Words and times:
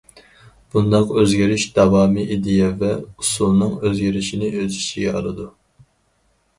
بۇنداق 0.75 1.13
ئۆزگىرىش 1.23 1.65
داۋامى 1.75 2.25
ئىدىيە 2.37 2.71
ۋە 2.81 2.91
ئۇسۇلنىڭ 3.05 3.79
ئۆزگىرىشىنى 3.79 4.53
ئۆز 4.53 4.83
ئىچىگە 4.85 5.17
ئالىدۇ. 5.17 5.51